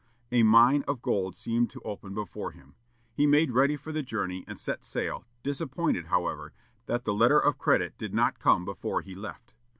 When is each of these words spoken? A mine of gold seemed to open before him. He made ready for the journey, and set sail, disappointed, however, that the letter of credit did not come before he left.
A 0.31 0.41
mine 0.41 0.83
of 0.87 1.03
gold 1.03 1.35
seemed 1.35 1.69
to 1.69 1.81
open 1.83 2.15
before 2.15 2.53
him. 2.53 2.73
He 3.13 3.27
made 3.27 3.51
ready 3.51 3.75
for 3.77 3.91
the 3.91 4.01
journey, 4.01 4.43
and 4.47 4.57
set 4.57 4.83
sail, 4.83 5.27
disappointed, 5.43 6.07
however, 6.07 6.53
that 6.87 7.03
the 7.03 7.13
letter 7.13 7.37
of 7.39 7.59
credit 7.59 7.99
did 7.99 8.11
not 8.11 8.39
come 8.39 8.65
before 8.65 9.01
he 9.01 9.13
left. 9.13 9.53